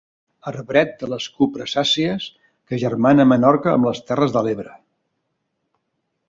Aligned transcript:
Arbret 0.51 0.93
de 1.01 1.09
les 1.11 1.27
cupressàcies 1.35 2.25
que 2.71 2.79
agermana 2.79 3.27
Menorca 3.33 3.75
amb 3.77 3.89
les 3.91 4.03
Terres 4.09 4.35
de 4.39 4.43
l'Ebre. 4.49 4.75